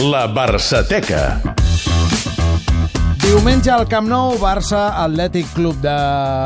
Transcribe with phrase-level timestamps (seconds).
[0.00, 1.53] La Barçateca.
[3.34, 5.92] Diumenge al Camp Nou, Barça Atlètic Club de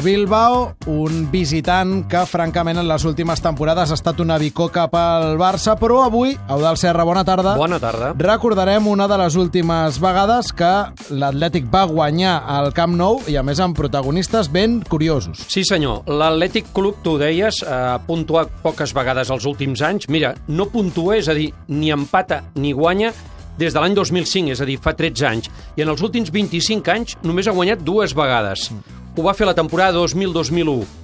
[0.00, 5.74] Bilbao, un visitant que, francament, en les últimes temporades ha estat una bicoca pel Barça,
[5.76, 7.52] però avui, Eudal Serra, bona tarda.
[7.60, 8.14] Bona tarda.
[8.16, 10.70] Recordarem una de les últimes vegades que
[11.12, 15.42] l'Atlètic va guanyar al Camp Nou i, a més, amb protagonistes ben curiosos.
[15.52, 16.08] Sí, senyor.
[16.08, 20.08] L'Atlètic Club, tu ho deies, ha puntuat poques vegades els últims anys.
[20.08, 23.12] Mira, no puntua, és a dir, ni empata ni guanya
[23.60, 25.50] des de l'any 2005, és a dir, fa 13 anys.
[25.76, 28.70] I en els últims 25 anys només ha guanyat dues vegades.
[29.16, 31.00] Ho va fer la temporada 2000-2001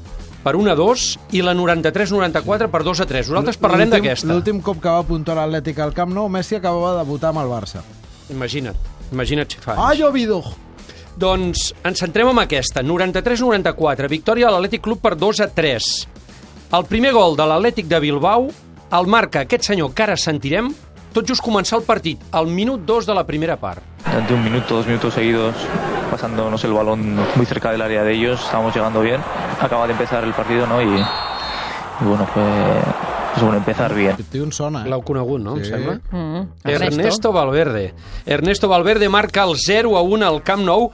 [0.46, 3.30] per 1 a 2 i la 93-94 per 2 a 3.
[3.34, 4.30] Nosaltres parlarem d'aquesta.
[4.30, 7.50] L'últim cop que va puntuar l'Atlètic al Camp Nou, Messi acabava de debutar amb el
[7.50, 7.82] Barça.
[8.30, 8.78] Imagina't.
[9.12, 9.98] Imagina't si fa anys.
[9.98, 10.38] jo vido!
[11.16, 12.84] Doncs ens centrem en aquesta.
[12.84, 14.08] 93-94.
[14.12, 15.90] Victòria de l'Atlètic Club per 2 a 3.
[16.76, 18.50] El primer gol de l'Atlètic de Bilbao
[18.96, 20.70] el marca aquest senyor que ara sentirem
[21.16, 23.80] tot just començar el partit, al minut 2 de la primera part.
[24.04, 25.54] Durante un minuto, dos minutos seguidos,
[26.10, 29.20] pasándonos el balón muy cerca del área de ellos, estábamos llegando bien.
[29.60, 30.82] Acaba de empezar el partido, ¿no?
[30.82, 32.42] Y, y bueno, fue
[33.32, 34.16] pues bueno, empezar bien.
[34.32, 34.88] Em sona, eh?
[34.88, 35.56] L'heu conegut, no?
[35.56, 35.64] Sí.
[35.64, 35.96] Em sembla?
[36.10, 37.94] Mm, Ernesto Valverde.
[38.24, 40.90] Ernesto Valverde marca el 0 a 1 al Camp Nou.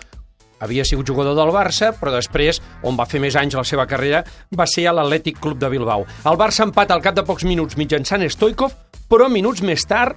[0.62, 4.22] Havia sigut jugador del Barça, però després, on va fer més anys la seva carrera,
[4.55, 6.06] va ser a l'Atlètic Club de Bilbao.
[6.24, 8.77] El Barça empata al cap de pocs minuts mitjançant Stoikov,
[9.10, 10.14] però minuts més tard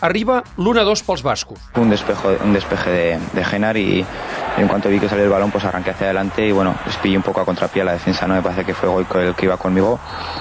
[0.00, 1.58] arriba l'1-2 pels bascos.
[1.76, 5.30] un despejo un despeje de, de Genar y, y en cuanto vi que salió el
[5.30, 7.92] balón pues arranqué hacia adelante y bueno les pillé un poco a contrapié a la
[7.92, 10.00] defensa no me parece que fue Goico el que iba conmigo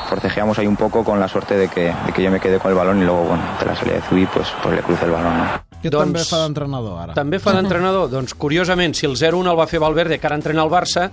[0.09, 2.71] forcejeamos ahí un poco con la suerte de que, de que yo me quedé con
[2.71, 5.11] el balón y luego bueno de la salida de Zubi pues, pues le crucé el
[5.11, 5.72] balón ¿no?
[5.83, 7.13] Que Doncs- també fa d'entrenador, ara.
[7.17, 8.07] També fa d'entrenador?
[8.15, 11.09] Doncs, curiosament, si el 0-1 el va fer Valverde, que ara entrena el Barça,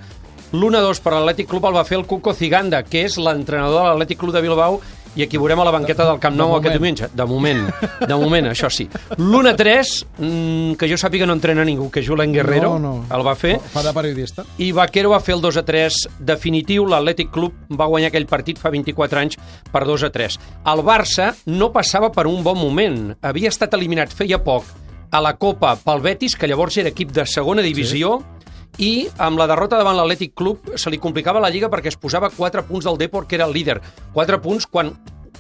[0.54, 4.22] l'1-2 per l'Atlètic Club el va fer el Cuco Ciganda, que és l'entrenador de l'Atlètic
[4.22, 4.80] Club de Bilbao,
[5.16, 7.08] i aquí veurem a la banqueta del Camp Nou De aquest diumenge.
[7.14, 7.64] De moment,
[8.06, 8.88] de moment, això sí.
[9.18, 13.04] L'1-3, mm, que jo sàpiga no entrena ningú, que Julen Guerrero No, no.
[13.16, 14.44] el va fer, Fa de periodista.
[14.58, 16.86] i Vaquero va fer el 2 a 3 definitiu.
[16.86, 19.36] L'Atlètic Club va guanyar aquell partit fa 24 anys
[19.72, 20.38] per 2 a 3.
[20.66, 23.16] El Barça no passava per un bon moment.
[23.22, 24.64] Havia estat eliminat feia poc
[25.12, 28.20] a la Copa pel Betis, que llavors era equip de segona divisió,
[28.80, 32.30] i amb la derrota davant l'Atlètic Club se li complicava la Lliga perquè es posava
[32.32, 33.76] 4 punts del Depor, que era el líder.
[34.14, 34.94] 4 punts quan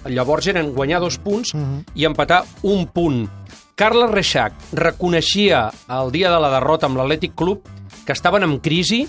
[0.04, 1.54] llavors eren guanyar dos punts
[1.96, 3.24] i empatar un punt.
[3.80, 7.64] Carles Reixac reconeixia el dia de la derrota amb l'Atlètic Club
[8.04, 9.06] que estaven en crisi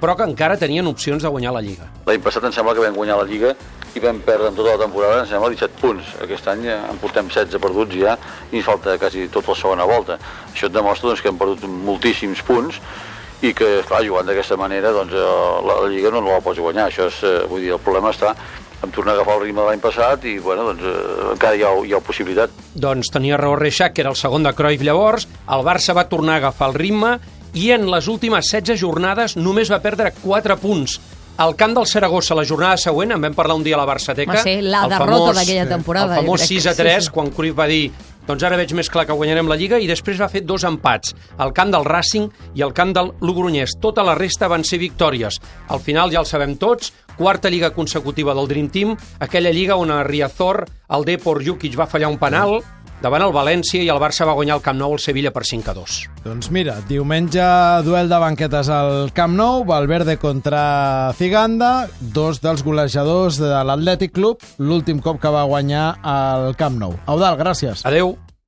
[0.00, 1.86] però que encara tenien opcions de guanyar la Lliga.
[2.08, 3.54] L'any passat em sembla que vam guanyar la Lliga
[3.94, 6.10] i vam perdre en tota la temporada, em sembla, 17 punts.
[6.24, 8.16] Aquest any eh, en portem 16 perduts ja
[8.50, 10.18] i ens falta quasi tota la segona volta.
[10.50, 12.80] Això et demostra doncs, que hem perdut moltíssims punts
[13.44, 15.24] i que, clar, jugant d'aquesta manera, doncs, eh,
[15.68, 16.88] la, la Lliga no la pots guanyar.
[16.90, 18.34] Això és, eh, vull dir, el problema està
[18.84, 21.64] en tornar a agafar el ritme de l'any passat i, bueno, doncs, eh, encara hi
[21.64, 22.52] ha, hi ha possibilitat.
[22.74, 26.38] Doncs tenia raó Reixac, que era el segon de Cruyff llavors, el Barça va tornar
[26.38, 27.18] a agafar el ritme
[27.54, 30.98] i en les últimes 16 jornades només va perdre 4 punts.
[31.36, 34.36] Al camp del Saragossa, la jornada següent, en vam parlar un dia a la Barçateca...
[34.36, 36.60] Va ser la el derrota d'aquella temporada, El famós jo crec.
[36.62, 37.10] 6 a Sí, 3, sí.
[37.16, 37.88] quan Cruyff va dir
[38.26, 41.14] doncs ara veig més clar que guanyarem la Lliga i després va fer dos empats,
[41.36, 43.76] al camp del Racing i al camp del Logroñés.
[43.80, 45.40] Tota la resta van ser victòries.
[45.68, 49.92] Al final ja el sabem tots, quarta lliga consecutiva del Dream Team, aquella lliga on
[49.92, 50.64] a Riazor
[50.94, 52.60] el Depor Jukic va fallar un penal
[53.02, 55.70] davant el València i el Barça va guanyar el Camp Nou al Sevilla per 5
[55.70, 55.96] a 2.
[56.24, 57.46] Doncs mira, diumenge
[57.86, 64.44] duel de banquetes al Camp Nou, Valverde contra Ciganda, dos dels golejadors de l'Atlètic Club,
[64.58, 66.96] l'últim cop que va guanyar al Camp Nou.
[67.06, 67.84] Eudal, gràcies.
[67.84, 68.16] Adeu.